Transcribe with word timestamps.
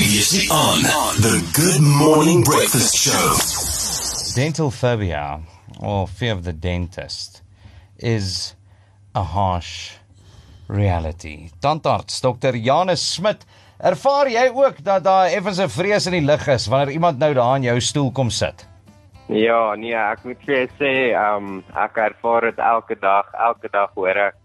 Previously 0.00 0.48
on 0.48 0.80
the 1.20 1.44
Good 1.52 1.82
Morning 1.84 2.42
Breakfast 2.42 2.96
Show. 2.96 3.36
Dental 4.34 4.70
phobia, 4.70 5.42
or 5.78 6.08
fear 6.08 6.32
of 6.32 6.44
the 6.44 6.54
dentist, 6.54 7.42
is 7.98 8.54
a 9.14 9.22
harsh 9.22 9.92
reality. 10.68 11.50
Tandarts 11.60 12.18
Dr. 12.22 12.56
Janus 12.56 13.02
Smit, 13.02 13.44
ervaar 13.76 14.32
jy 14.32 14.48
ook 14.48 14.80
dat 14.80 15.04
daar 15.04 15.36
effens 15.36 15.60
'n 15.60 15.68
vrees 15.68 16.06
in 16.06 16.16
die 16.16 16.24
lug 16.24 16.48
is 16.48 16.66
wanneer 16.66 16.94
iemand 16.94 17.18
nou 17.18 17.34
daar 17.34 17.56
in 17.56 17.68
jou 17.68 17.80
stoel 17.80 18.10
kom 18.10 18.30
sit? 18.30 18.66
Ja, 19.28 19.74
nee, 19.74 19.94
ek 19.94 20.24
moet 20.24 20.40
vir 20.46 20.54
jou 20.54 20.68
sê, 20.80 21.12
ehm 21.12 21.44
um, 21.44 21.64
ek 21.76 21.96
ervaar 21.96 22.40
dit 22.40 22.58
elke 22.58 22.96
dag, 22.96 23.28
elke 23.32 23.68
dag 23.68 23.90
hoor 23.94 24.16
ek 24.16 24.40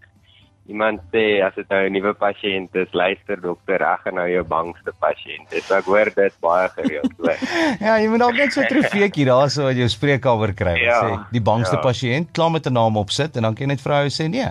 iemand 0.68 1.00
sê 1.12 1.40
as 1.46 1.54
dit 1.54 1.68
nou 1.70 1.86
'n 1.86 1.92
nuwe 1.92 2.12
pasiënt 2.14 2.74
is, 2.74 2.88
luister 2.92 3.40
dokter, 3.40 3.82
ek 3.82 4.00
gaan 4.04 4.14
nou 4.14 4.26
jou 4.28 4.42
bangste 4.44 4.92
pasiënt. 5.00 5.50
Dis 5.50 5.70
ek 5.70 5.84
hoor 5.84 6.10
dit 6.14 6.32
baie 6.40 6.68
gereeld. 6.68 7.12
Ja, 7.86 7.98
jy 7.98 8.08
moet 8.08 8.18
dalk 8.20 8.34
net 8.36 8.52
so 8.52 8.60
'n 8.60 8.66
trofeetjie 8.68 9.24
daarso 9.26 9.68
in 9.68 9.76
jou 9.76 9.88
spreekkamer 9.88 10.54
kry 10.54 10.76
Ja, 10.82 11.00
sê 11.02 11.32
die 11.32 11.40
bangste 11.40 11.76
ja. 11.76 11.82
pasiënt, 11.82 12.32
klaar 12.32 12.50
met 12.50 12.66
'n 12.66 12.72
naam 12.72 12.96
opsit 12.96 13.36
en 13.36 13.42
dan 13.42 13.54
kan 13.54 13.66
jy 13.66 13.72
net 13.74 13.80
vir 13.80 13.92
haar 13.92 14.10
sê 14.10 14.28
nee. 14.28 14.50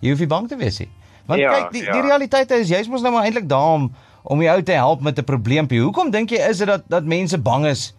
Jy 0.00 0.10
hoef 0.10 0.18
nie 0.20 0.26
bang 0.26 0.48
te 0.48 0.56
wees 0.56 0.78
nie. 0.80 0.88
Want 1.26 1.40
Ja, 1.40 1.52
kyk, 1.52 1.72
die, 1.72 1.82
ja. 1.84 1.92
die 1.92 2.02
realiteit 2.02 2.50
is 2.50 2.68
jy's 2.68 2.88
mos 2.88 3.02
nou 3.02 3.12
maar 3.12 3.24
eintlik 3.24 3.48
daar 3.48 3.74
om 3.74 3.90
om 4.22 4.42
jou 4.42 4.62
te 4.62 4.72
help 4.72 5.00
met 5.00 5.18
'n 5.18 5.24
probleempie. 5.24 5.80
Hoekom 5.80 6.10
dink 6.10 6.30
jy 6.30 6.38
is 6.48 6.58
dit 6.58 6.66
dat 6.66 6.82
dat 6.88 7.04
mense 7.04 7.38
bang 7.38 7.66
is 7.66 7.94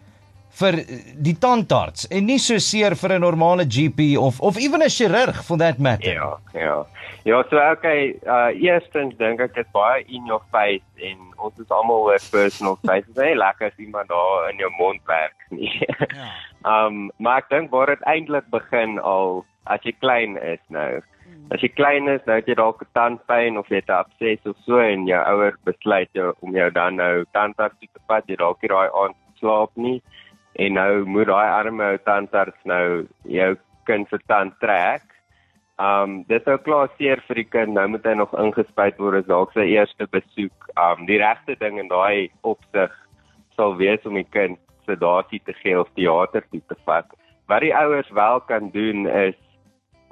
vir 0.60 0.82
die 1.24 1.34
tandarts 1.40 2.08
en 2.10 2.26
nie 2.28 2.38
so 2.38 2.58
seer 2.60 2.94
vir 2.94 3.14
'n 3.16 3.20
normale 3.20 3.64
GP 3.64 4.16
of 4.18 4.40
of 4.40 4.56
ewen 4.56 4.82
'n 4.82 4.90
chirurg 4.90 5.42
for 5.44 5.56
that 5.58 5.78
matter? 5.78 6.12
Ja, 6.12 6.38
ja. 6.54 6.86
Ja, 7.24 7.44
so 7.50 7.56
okay, 7.70 8.18
uh 8.26 8.50
eerstens 8.50 9.14
dink 9.16 9.40
ek 9.40 9.54
dit 9.54 9.68
baie 9.72 10.02
in 10.08 10.26
your 10.26 10.42
face 10.50 10.82
en 10.96 11.18
ons 11.38 11.58
is 11.62 11.70
almal 11.70 12.08
oor 12.08 12.18
personal 12.32 12.76
space. 12.82 13.06
Dit 13.06 13.16
is 13.16 13.22
nie 13.22 13.36
lekker 13.38 13.66
as 13.70 13.78
iemand 13.78 14.08
daar 14.08 14.50
in 14.50 14.58
jou 14.58 14.70
mond 14.78 15.00
werk 15.06 15.46
nie. 15.50 15.70
Ja. 15.86 16.30
Um 16.62 17.10
maar 17.18 17.38
ek 17.42 17.48
dink 17.50 17.70
waar 17.70 17.90
dit 17.90 18.02
eintlik 18.06 18.44
begin 18.50 18.98
al 18.98 19.44
as 19.66 19.82
jy 19.82 19.92
klein 19.98 20.36
is 20.38 20.60
nou. 20.68 21.00
As 21.50 21.60
jy 21.60 21.68
klein 21.74 22.06
is, 22.08 22.20
nou 22.26 22.36
het 22.38 22.46
jy 22.46 22.54
dalk 22.54 22.84
tandpyn 22.94 23.58
of 23.58 23.66
jy 23.68 23.80
het 23.80 23.90
'n 23.90 23.98
abses 23.98 24.46
of 24.46 24.56
so 24.66 24.78
en 24.78 25.06
jou 25.06 25.18
ouers 25.18 25.58
besluit 25.64 26.08
jou 26.14 26.34
om 26.40 26.54
jou 26.54 26.70
dan 26.70 26.96
nou 26.96 27.24
tandarts 27.32 27.78
toe 27.80 27.88
te 27.92 28.00
vat, 28.06 28.24
jy 28.30 28.36
dalk 28.36 28.62
nie 28.62 28.70
daai 28.70 28.90
aand 28.94 29.18
slaap 29.40 29.70
nie 29.74 30.02
en 30.60 30.74
nou 30.76 31.04
moet 31.04 31.26
daai 31.26 31.48
arme 31.48 31.84
ou 31.94 31.98
tandarts 32.04 32.68
nou 32.68 33.06
jou 33.24 33.50
kind 33.88 34.08
se 34.08 34.18
tand 34.26 34.54
trek. 34.60 35.04
Um 35.80 36.20
dis 36.28 36.44
nou 36.46 36.58
klaar 36.62 36.90
seer 36.98 37.22
vir 37.28 37.40
die 37.42 37.48
kind. 37.48 37.74
Nou 37.74 37.88
moet 37.94 38.04
hy 38.06 38.14
nog 38.18 38.34
ingespuit 38.38 38.98
word 39.00 39.22
as 39.22 39.30
dalk 39.30 39.54
sy 39.56 39.66
eerste 39.72 40.06
besoek. 40.12 40.68
Um 40.76 41.06
die 41.08 41.20
regte 41.22 41.56
ding 41.60 41.80
in 41.80 41.88
daai 41.88 42.30
opsig 42.42 42.92
sal 43.56 43.76
wees 43.80 44.04
om 44.08 44.18
die 44.20 44.28
kind 44.28 44.60
sedasie 44.86 45.40
te 45.46 45.54
gee 45.62 45.78
of 45.78 45.90
teater 45.96 46.44
toe 46.50 46.62
te 46.68 46.76
vat. 46.86 47.08
Wat 47.48 47.64
die 47.64 47.74
ouers 47.74 48.10
wel 48.10 48.40
kan 48.48 48.70
doen 48.74 49.06
is 49.06 49.38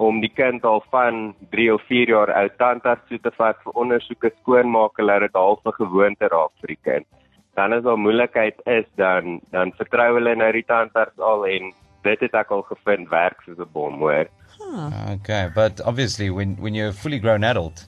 om 0.01 0.19
die 0.21 0.31
kind 0.33 0.63
al 0.65 0.81
van 0.89 1.35
3 1.53 1.73
of 1.73 1.81
4 1.89 2.09
jaar 2.09 2.31
oud 2.33 2.57
tandarts 2.57 3.07
toe 3.09 3.19
te 3.21 3.31
vat 3.37 3.59
vir 3.63 3.75
ondersoeke 3.83 4.31
skoonmaak 4.39 4.97
hulle 4.97 5.19
dit 5.25 5.35
half 5.37 5.59
'n 5.65 5.77
gewoonte 5.77 6.27
raak 6.33 6.53
vir 6.61 6.73
die 6.73 6.83
kind. 6.89 7.07
Dan 7.55 7.73
as 7.73 7.83
daar 7.83 7.99
moeilikheid 7.99 8.61
is 8.65 8.85
dan 8.95 9.41
dan 9.51 9.73
vertrou 9.79 10.13
hulle 10.15 10.35
nou 10.35 10.51
die 10.51 10.65
tandarts 10.65 11.19
al 11.19 11.47
en 11.47 11.73
dit 12.03 12.19
het 12.19 12.33
ek 12.33 12.51
al 12.51 12.63
gevind 12.69 13.09
werk 13.09 13.41
soos 13.45 13.59
'n 13.59 13.69
bom 13.73 13.99
hoor. 13.99 14.27
Okay, 15.11 15.49
but 15.55 15.81
obviously 15.81 16.29
when 16.29 16.55
when 16.61 16.73
you're 16.73 16.89
a 16.89 17.01
fully 17.03 17.19
grown 17.19 17.43
adult, 17.43 17.85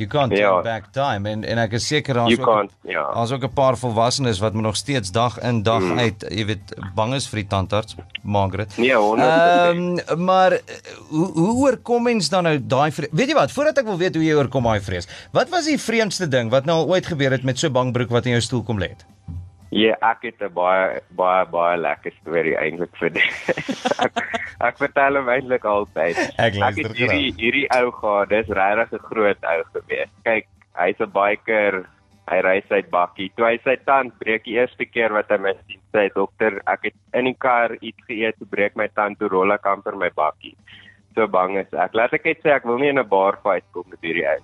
you 0.00 0.08
can't 0.08 0.32
Ja. 0.36 0.50
turn 0.50 0.62
back 0.64 0.88
time 0.92 1.28
en 1.30 1.44
en 1.44 1.58
ek 1.58 1.72
is 1.78 1.86
seker 1.86 2.14
daar's 2.14 2.38
ook 2.38 2.44
can't, 2.46 2.70
ja. 2.84 3.04
Daar's 3.14 3.30
ook 3.32 3.42
'n 3.44 3.52
paar 3.54 3.76
volwassenes 3.76 4.38
wat 4.40 4.54
nog 4.54 4.76
steeds 4.76 5.10
dag 5.12 5.38
in 5.40 5.62
dag 5.62 5.80
Mm. 5.82 5.98
uit, 5.98 6.24
jy 6.28 6.44
weet, 6.46 6.74
bang 6.94 7.14
is 7.14 7.26
vir 7.28 7.40
die 7.40 7.46
tandarts, 7.48 7.94
Margaret. 8.22 8.76
Nee, 8.78 8.94
100%. 8.94 9.20
Ehm 9.20 9.98
um, 10.18 10.24
maar 10.24 10.52
eh, 10.52 10.60
hoe 11.08 11.30
hoe 11.32 11.54
oorkom 11.56 12.02
mens 12.02 12.28
dan 12.28 12.42
nou 12.42 12.58
daai? 12.66 12.90
Weet 13.12 13.28
jy 13.28 13.34
wat, 13.34 13.52
voordat 13.52 13.78
ek 13.78 13.84
wil 13.84 13.96
weet 13.98 14.14
hoe 14.14 14.24
jy 14.24 14.34
oorkom 14.34 14.62
daai 14.62 14.80
vrees. 14.80 15.06
Wat 15.32 15.48
was 15.48 15.64
die 15.64 15.78
vreemdste 15.78 16.28
ding 16.28 16.50
wat 16.50 16.64
nou 16.64 16.78
al 16.78 16.88
ooit 16.88 17.06
gebeur 17.06 17.30
het 17.30 17.42
met 17.42 17.58
so 17.58 17.66
'n 17.66 17.72
bangbroek 17.72 18.10
wat 18.10 18.24
in 18.24 18.30
jou 18.30 18.40
stoel 18.42 18.62
kom 18.62 18.78
lê 18.78 18.88
het? 18.88 19.04
Ja, 19.70 19.94
ek 20.02 20.22
het 20.26 20.40
'n 20.42 20.52
baie 20.52 21.00
baie 21.14 21.44
baie 21.46 21.76
lekker 21.78 22.12
storie 22.20 22.56
eintlik 22.58 22.90
vir 22.98 23.10
dit. 23.10 23.54
ek, 24.04 24.18
ek 24.60 24.76
vertel 24.78 25.16
hom 25.20 25.28
eintlik 25.28 25.64
altyd. 25.64 26.16
Ek 26.38 26.54
luister 26.58 26.88
het 26.90 26.96
hierdie 26.98 27.32
hierdie 27.38 27.68
ou 27.78 27.90
gehad, 27.92 28.28
dis 28.28 28.48
regtig 28.48 28.92
'n 28.98 29.06
groot 29.06 29.44
ou 29.52 29.62
gewees. 29.74 30.10
Kyk, 30.24 30.46
hy's 30.74 31.00
'n 31.00 31.10
biker. 31.14 31.84
Hy 32.30 32.40
ry 32.46 32.62
sy 32.68 32.82
bakkie. 32.90 33.30
Toe 33.36 33.44
hy 33.46 33.58
sy 33.64 33.76
tand 33.86 34.12
breek 34.18 34.44
die 34.44 34.54
eerste 34.54 34.84
keer 34.86 35.10
wat 35.12 35.28
hy 35.30 35.36
my 35.38 35.54
sien, 35.66 35.80
sê 35.92 35.98
hy 36.06 36.10
dokter, 36.14 36.60
ek 36.66 36.80
het 36.84 36.94
in 37.14 37.24
die 37.24 37.34
kar 37.34 37.74
iets 37.80 37.98
geëet, 38.06 38.36
toe 38.38 38.46
breek 38.46 38.76
my 38.76 38.86
tand, 38.94 39.18
toe 39.18 39.28
rol 39.28 39.50
ek 39.52 39.66
amper 39.66 39.96
my 39.96 40.10
bakkie. 40.14 40.54
So 41.16 41.26
bang 41.26 41.56
is 41.58 41.72
ek. 41.74 41.90
Laat 41.94 42.12
ek 42.14 42.24
net 42.24 42.38
sê 42.44 42.50
ek 42.54 42.64
wil 42.64 42.78
nie 42.78 42.88
in 42.88 42.98
'n 42.98 43.08
bar 43.08 43.38
fight 43.42 43.64
kom 43.72 43.84
met 43.90 43.98
hierdie 44.02 44.26
ou. 44.26 44.38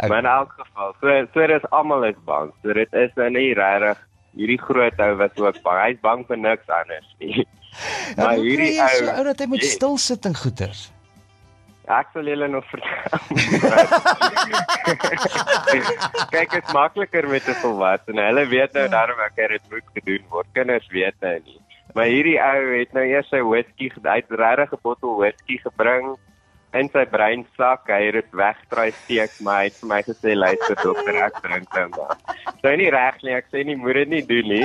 Ek- 0.00 0.08
Maar 0.08 0.18
in 0.18 0.26
elk 0.26 0.52
geval, 0.52 0.94
so 1.00 1.26
so 1.34 1.46
dis 1.46 1.64
almal 1.72 2.04
is 2.04 2.16
bang. 2.24 2.52
So 2.62 2.72
dit 2.72 2.92
is 2.94 3.10
nou 3.16 3.28
nie 3.30 3.52
regtig 3.54 3.98
hierdie 4.36 4.60
groot 4.60 5.00
ou 5.00 5.14
wat 5.16 5.40
ook 5.40 5.62
bang. 5.62 5.80
Hy's 5.86 6.00
bang 6.02 6.26
vir 6.28 6.36
niks 6.36 6.68
anders 6.68 7.14
nie. 7.20 7.46
Maar 8.16 8.34
hoe 8.34 8.40
kry 8.40 8.48
hierdie 8.48 8.74
jy 8.78 8.88
so 8.96 9.04
ou 9.10 9.16
ou 9.18 9.24
dat 9.24 9.38
hy 9.42 9.46
moet 9.46 9.62
Ja. 9.64 9.68
stil 9.68 9.96
sit 9.98 10.24
en 10.26 10.34
goeters. 10.36 10.90
Ek 11.86 12.06
sal 12.12 12.26
julle 12.26 12.48
nog 12.48 12.64
vertel. 12.66 13.20
Kyk, 16.32 16.50
dit 16.50 16.64
is 16.64 16.72
makliker 16.74 17.28
met 17.30 17.46
'n 17.48 17.54
volwassene. 17.62 18.22
Hulle 18.26 18.46
weet 18.50 18.72
nou 18.72 18.88
daarom 18.88 19.20
ek 19.26 19.36
het 19.36 19.50
dit 19.54 19.62
moet 19.70 19.86
gedoen 19.94 20.24
word. 20.30 20.46
Kinders 20.52 20.88
weet 20.90 21.14
nou 21.20 21.38
nie. 21.44 21.60
Maar 21.94 22.04
hierdie 22.10 22.40
ou 22.42 22.62
het 22.78 22.92
nou 22.92 23.04
eers 23.06 23.28
sy 23.28 23.40
whisky, 23.40 23.90
hy 24.02 24.16
het 24.20 24.30
regtig 24.30 24.72
'n 24.72 24.78
bottel 24.82 25.16
whisky 25.20 25.58
gebring 25.62 26.16
in 26.80 26.90
sy 26.92 27.04
breinsak. 27.10 27.88
Hy 27.90 28.02
het 28.08 28.18
dit 28.20 28.36
wegdraai 28.40 28.92
steek, 29.04 29.32
maar 29.44 29.62
hy 29.62 29.70
het 29.70 29.80
vir 29.80 29.90
my 29.92 30.02
gesê 30.06 30.36
luister 30.36 30.78
dokter, 30.82 31.18
ek 31.26 31.40
drink 31.44 31.74
nou 31.78 31.88
maar. 31.96 32.20
Sou 32.62 32.76
nie 32.76 32.92
reg 32.94 33.18
nie, 33.22 33.34
ek 33.38 33.50
sê 33.52 33.64
nie 33.66 33.78
moet 33.80 34.02
dit 34.02 34.14
nie 34.16 34.22
doen 34.28 34.52
nie. 34.56 34.64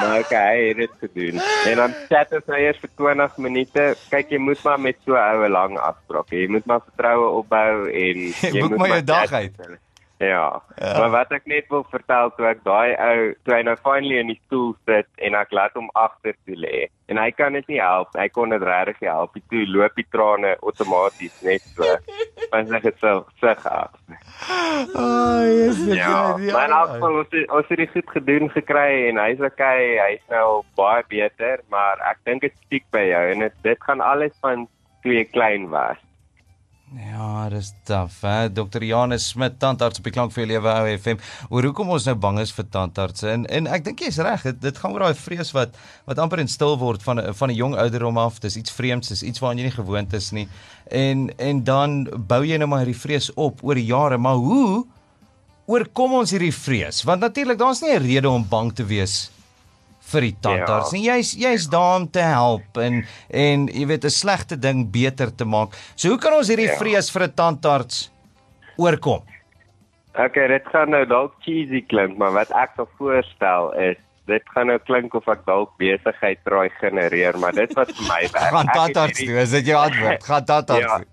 Maar 0.00 0.22
okay, 0.22 0.56
hy 0.56 0.68
het 0.70 0.78
dit 0.80 0.94
gedoen. 1.02 1.42
En 1.68 1.76
dan 1.82 1.94
chat 2.08 2.32
ons 2.32 2.46
nou 2.48 2.60
eers 2.62 2.80
vir 2.80 2.90
20 3.02 3.36
minute. 3.44 3.86
Kyk, 4.08 4.32
jy 4.32 4.40
moet 4.40 4.64
maar 4.64 4.80
met 4.80 4.96
so 5.04 5.12
'n 5.12 5.36
oue 5.36 5.48
lang 5.48 5.76
afspraak. 5.76 6.30
hê. 6.32 6.46
Jy 6.46 6.48
moet 6.56 6.66
maar 6.66 6.80
vertroue 6.80 7.28
opbou 7.42 7.90
en 7.90 8.16
jy 8.54 8.62
moet 8.62 8.78
maar 8.78 8.88
jou 8.96 9.04
dag 9.04 9.32
uit. 9.32 9.54
hulle. 9.56 9.78
Ja. 10.20 10.28
Ja. 10.28 10.62
ja. 10.76 10.98
Maar 10.98 11.10
wat 11.10 11.30
ek 11.32 11.46
net 11.48 11.68
wil 11.72 11.84
vertel 11.88 12.32
toe 12.36 12.46
ek 12.50 12.64
daai 12.66 12.92
ou 12.92 13.32
toe 13.44 13.54
hy 13.56 13.62
nou 13.64 13.76
finally 13.80 14.18
in 14.20 14.32
die 14.34 14.40
stoel 14.44 14.74
sit 14.88 15.08
en 15.16 15.36
ek 15.38 15.54
laat 15.56 15.76
hom 15.78 15.88
agter 15.96 16.36
toe 16.44 16.58
lê 16.60 16.88
en 17.10 17.18
hy 17.18 17.30
kan 17.34 17.56
dit 17.56 17.66
nie 17.72 17.80
help. 17.82 18.12
Hy 18.14 18.28
kon 18.30 18.52
dit 18.54 18.62
regtig 18.62 19.00
nie 19.02 19.10
help. 19.10 19.34
nie. 19.34 19.42
Toe 19.50 19.62
loop 19.66 19.96
die 19.98 20.06
trane 20.14 20.52
outomaties 20.60 21.40
net 21.46 21.64
so. 21.74 21.88
Want 22.52 22.74
ek 22.78 22.86
het 22.90 23.00
so 23.02 23.24
sug 23.42 23.64
af. 23.70 23.96
Oh, 24.94 25.42
yes, 25.46 25.80
Ja. 25.96 26.36
Maar 26.36 26.68
in 26.68 26.76
elk 26.76 26.92
geval 26.94 27.18
ons 27.22 27.32
het, 27.34 27.48
ons 27.50 27.72
het 27.72 27.82
dit 27.82 27.94
goed 27.94 28.14
gedoen 28.18 28.52
gekry 28.54 29.08
en 29.08 29.18
hy's 29.22 29.42
okay. 29.42 29.96
Hy's 29.98 30.22
nou 30.30 30.62
baie 30.78 31.02
beter, 31.10 31.64
maar 31.72 31.98
ek 32.10 32.22
dink 32.28 32.46
dit 32.46 32.54
stiek 32.66 32.86
by 32.94 33.04
jou 33.08 33.24
en 33.32 33.46
dit 33.46 33.58
dit 33.66 33.88
gaan 33.88 34.04
alles 34.04 34.36
van 34.44 34.68
toe 35.02 35.16
jy 35.16 35.26
klein 35.32 35.68
was. 35.74 35.98
Ja, 36.90 37.48
dis 37.48 37.68
taaf, 37.86 38.16
hè. 38.26 38.48
Dr. 38.50 38.82
Janus 38.82 39.28
Smit, 39.30 39.60
tandarts 39.62 40.00
op 40.00 40.04
die 40.08 40.12
klank 40.12 40.32
vir 40.34 40.48
lewe 40.50 40.72
ou 40.72 40.88
FM. 40.98 41.20
Oor 41.54 41.68
hoekom 41.68 41.92
ons 41.94 42.08
nou 42.08 42.16
bang 42.18 42.40
is 42.42 42.50
vir 42.56 42.66
tandartse 42.74 43.28
en 43.30 43.44
en 43.46 43.68
ek 43.70 43.84
dink 43.86 44.02
jy's 44.02 44.18
reg. 44.18 44.42
Dit, 44.48 44.58
dit 44.64 44.80
gaan 44.82 44.96
oor 44.96 45.04
daai 45.06 45.14
vrees 45.20 45.52
wat 45.54 45.76
wat 46.10 46.18
amper 46.18 46.42
instil 46.42 46.74
word 46.80 47.04
van 47.06 47.20
'n- 47.22 47.34
van 47.34 47.50
'n 47.50 47.54
jong 47.54 47.76
ouderdom 47.78 48.18
af. 48.18 48.40
Dis 48.40 48.56
iets 48.56 48.72
vreemds, 48.74 49.08
dis 49.08 49.22
iets 49.22 49.38
waaraan 49.38 49.58
jy 49.58 49.64
nie 49.70 49.76
gewoond 49.78 50.12
is 50.18 50.30
nie. 50.32 50.48
En 50.90 51.30
en 51.38 51.62
dan 51.64 52.08
bou 52.26 52.42
jy 52.44 52.56
nou 52.58 52.66
maar 52.68 52.82
hierdie 52.84 53.00
vrees 53.00 53.30
op 53.34 53.62
oor 53.62 53.78
jare, 53.78 54.18
maar 54.18 54.34
hoe 54.36 54.84
oorkom 55.66 56.12
ons 56.12 56.30
hierdie 56.30 56.54
vrees? 56.54 57.04
Want 57.04 57.20
natuurlik 57.20 57.58
daar's 57.58 57.80
nie 57.82 57.94
'n 57.94 58.02
rede 58.02 58.28
om 58.28 58.48
bang 58.48 58.72
te 58.74 58.84
wees 58.84 59.30
vir 60.12 60.20
die 60.20 60.36
tandarts. 60.40 60.90
Ja. 60.92 60.98
En 60.98 61.02
jy's 61.04 61.32
jy's 61.38 61.66
daar 61.70 61.96
om 62.00 62.06
te 62.10 62.20
help 62.24 62.76
en 62.82 63.04
en 63.30 63.66
jy 63.68 63.86
weet 63.86 64.04
'n 64.04 64.10
slegte 64.10 64.56
ding 64.58 64.90
beter 64.90 65.30
te 65.34 65.44
maak. 65.44 65.70
So 65.96 66.08
hoe 66.08 66.18
kan 66.18 66.32
ons 66.34 66.48
hierdie 66.48 66.66
Ja. 66.70 66.76
vrees 66.76 67.10
vir 67.10 67.22
'n 67.28 67.34
tandarts 67.34 68.10
oorkom? 68.76 69.22
Okay, 70.14 70.48
dit 70.48 70.62
gaan 70.72 70.90
nou 70.90 71.04
dalk 71.06 71.32
cheesy 71.44 71.84
klink, 71.86 72.18
maar 72.18 72.32
wat 72.32 72.50
ek 72.50 72.70
sal 72.76 72.88
voorstel 72.98 73.72
is 73.78 73.96
dit 74.26 74.42
gaan 74.54 74.66
nou 74.66 74.78
klink 74.78 75.14
of 75.14 75.26
ek 75.28 75.44
dalk 75.46 75.70
besigheid 75.78 76.38
draai 76.44 76.68
genereer, 76.80 77.38
maar 77.38 77.52
dit 77.52 77.72
wat 77.74 77.90
vir 77.90 78.06
my 78.08 78.20
werk. 78.34 78.50
Gaan 78.54 78.66
tandarts 78.74 79.18
hierdie- 79.18 79.34
toe, 79.34 79.42
is 79.42 79.50
dit 79.50 79.66
jou 79.66 79.78
antwoord? 79.78 80.24
Gaan 80.30 80.44
tandarts 80.44 80.84
Ja, 80.84 80.96
toe. 80.98 81.06
ja, 81.06 81.09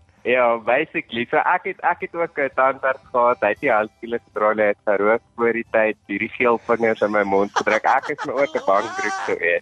basically. 0.59 1.25
So 1.31 1.39
ek 1.39 1.63
het 1.71 1.79
ek 1.87 2.01
het 2.03 2.15
ook 2.15 2.39
'n 2.39 2.49
tandarts 2.55 3.05
gehad. 3.11 3.39
Hy 3.41 3.47
het 3.47 3.59
die 3.59 3.71
handskiele 3.71 4.19
gedra, 4.19 4.53
hy 4.53 4.67
het 4.73 4.77
gerook 4.85 5.21
voor 5.35 5.53
die 5.53 5.65
tyd, 5.71 5.97
hierdie 6.07 6.33
geel 6.35 6.57
vingers 6.57 7.01
in 7.01 7.11
my 7.11 7.23
mond 7.23 7.51
gedruk. 7.55 7.83
Ek 7.83 8.09
is 8.09 8.25
my 8.25 8.33
ook 8.33 8.55
'n 8.55 8.65
bankbroek 8.65 9.19
toe 9.25 9.39
hê. 9.39 9.57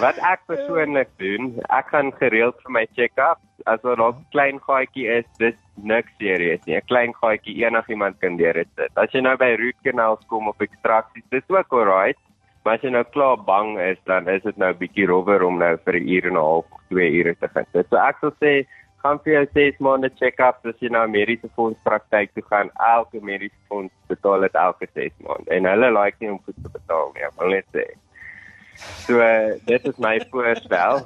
Wat 0.00 0.18
ek 0.18 0.40
persoonlik 0.46 1.08
doen, 1.16 1.60
ek 1.70 1.86
gaan 1.88 2.12
gereeld 2.12 2.54
vir 2.62 2.72
my 2.72 2.86
check-up. 2.94 3.38
As 3.64 3.80
daar 3.80 3.96
'n 3.96 4.26
klein 4.30 4.60
gaatjie 4.60 5.08
is, 5.08 5.24
dis 5.38 5.56
niks 5.74 6.12
serieus 6.18 6.60
nie. 6.66 6.76
'n 6.76 6.86
Klein 6.86 7.14
gaatjie 7.14 7.64
enigiemand 7.64 8.20
kan 8.20 8.36
deur 8.36 8.52
dit 8.52 8.68
sit. 8.76 8.92
As 8.96 9.12
jy 9.12 9.20
nou 9.20 9.36
by 9.36 9.56
root 9.56 9.80
canals 9.82 10.20
kom 10.28 10.48
of 10.48 10.60
ekstraksies, 10.60 11.24
dis 11.30 11.48
ook 11.48 11.72
alright. 11.72 12.18
Maar 12.64 12.74
as 12.74 12.82
jy 12.82 12.90
nou 12.90 13.04
klaar 13.04 13.36
bang 13.36 13.78
is, 13.78 13.98
dan 14.04 14.28
is 14.28 14.42
dit 14.42 14.56
nou 14.56 14.74
bietjie 14.74 15.06
rowwer 15.06 15.42
om 15.42 15.58
nou 15.58 15.76
vir 15.84 15.94
'n 15.94 16.08
uur 16.08 16.26
en 16.26 16.32
'n 16.32 16.36
half 16.36 16.64
of 16.72 16.80
2 16.90 17.10
ure 17.10 17.34
te 17.34 17.48
gaan 17.48 17.66
sit. 17.72 17.86
So 17.88 17.96
ek 17.96 18.16
sal 18.20 18.32
sê 18.42 18.66
gaan 19.06 19.20
vir 19.24 19.32
jou 19.32 19.44
6 19.54 19.78
maande 19.86 20.10
check-up 20.18 20.66
as 20.66 20.80
jy 20.82 20.90
na 20.90 21.04
'n 21.06 21.14
mediese 21.14 21.48
fonds 21.54 21.78
praktyk 21.86 22.32
toe 22.34 22.42
gaan. 22.50 22.70
Elke 22.94 23.20
mediese 23.22 23.60
fonds 23.68 23.92
betaal 24.08 24.40
dit 24.40 24.54
elke 24.54 24.88
6 24.94 25.12
maande. 25.26 25.50
En 25.50 25.70
hulle 25.72 25.90
like 25.98 26.16
nie 26.20 26.30
om 26.30 26.40
goed 26.44 26.58
te 26.62 26.70
betaal 26.78 27.12
nie, 27.14 27.30
wil 27.38 27.54
net 27.54 27.66
sê. 27.76 27.86
So 29.06 29.20
uh, 29.20 29.56
dit 29.64 29.86
is 29.88 29.96
my 29.98 30.16
voorstel. 30.30 31.04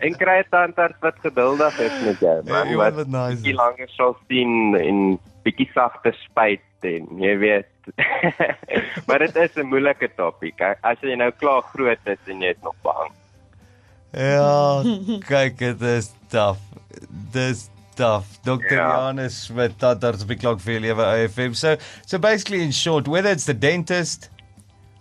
En 0.00 0.18
kry 0.22 0.38
'n 0.42 0.48
tandarts 0.50 1.00
wat 1.00 1.16
geduldig 1.24 1.78
is 1.78 1.96
met 2.04 2.20
jou, 2.20 2.36
man. 2.44 2.68
Ja, 2.68 2.76
wat 2.76 3.06
nice 3.06 3.42
is. 3.42 3.54
langer 3.62 3.88
sal 3.88 4.16
sien 4.28 4.76
en 4.76 5.18
bietjie 5.42 5.70
sagter 5.72 6.14
spuit 6.14 6.84
en 6.92 7.08
jy 7.18 7.34
weet. 7.38 7.72
maar 9.06 9.18
dit 9.18 9.36
is 9.36 9.56
'n 9.56 9.66
moeilike 9.72 10.08
topik. 10.14 10.60
As 10.80 11.00
jy 11.00 11.16
nou 11.16 11.30
klaar 11.30 11.62
groot 11.62 12.04
is 12.04 12.22
en 12.26 12.40
jy 12.40 12.52
is 12.54 12.62
nog 12.62 12.76
bang. 12.82 13.10
Ja, 14.12 14.82
kyk, 15.28 15.58
dit 15.58 15.82
is 15.82 16.10
tough. 16.28 16.60
Dis 17.32 17.68
tough. 17.94 18.26
Dr. 18.44 18.74
Ja. 18.74 18.88
Janus 18.96 19.44
Smit, 19.44 19.78
tandarts 19.78 20.22
op 20.24 20.28
die 20.32 20.38
klok 20.38 20.62
vir 20.64 20.78
jou 20.78 20.82
lewe 20.86 21.04
AFM. 21.04 21.54
So, 21.58 21.76
so 22.06 22.18
basically 22.18 22.62
in 22.62 22.72
short, 22.72 23.08
whether 23.08 23.30
it's 23.30 23.44
the 23.44 23.54
dentist 23.54 24.30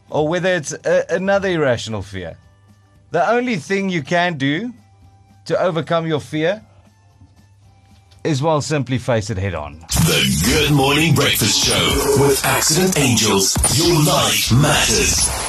or 0.09 0.27
whether 0.27 0.53
it's 0.55 0.73
a, 0.73 1.05
another 1.09 1.49
irrational 1.49 2.01
fear, 2.01 2.37
the 3.11 3.23
only 3.31 3.55
thing 3.55 3.89
you 3.89 4.03
can 4.03 4.37
do 4.37 4.73
to 5.45 5.57
overcome 5.59 6.07
your 6.07 6.19
fear 6.19 6.61
is 8.23 8.41
well 8.41 8.59
simply 8.61 8.97
face 8.97 9.29
it 9.29 9.37
head 9.37 9.55
on. 9.55 9.79
The 9.87 10.43
Good 10.43 10.75
Morning 10.75 11.15
Breakfast 11.15 11.63
Show 11.65 12.17
with 12.19 12.43
Accident 12.43 12.97
Angels. 12.99 13.55
Your 13.77 14.03
life 14.03 14.51
matters. 14.51 15.46